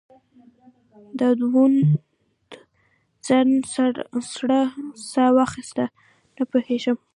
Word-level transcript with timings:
داوود 1.19 1.75
خان 3.27 3.49
سړه 4.35 4.61
سا 5.11 5.25
وايسته: 5.35 5.85
نه 6.35 6.43
پوهېږم. 6.49 6.97